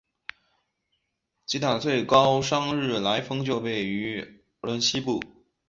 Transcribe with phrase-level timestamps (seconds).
[1.45, 5.21] 吉打最高山日莱峰就位于莪仑西部。